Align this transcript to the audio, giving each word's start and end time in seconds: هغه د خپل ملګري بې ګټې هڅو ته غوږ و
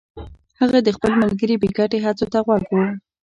هغه 0.59 0.77
د 0.83 0.89
خپل 0.97 1.11
ملګري 1.21 1.55
بې 1.61 1.69
ګټې 1.77 1.99
هڅو 2.05 2.25
ته 2.33 2.39
غوږ 2.45 2.65
و 2.71 2.75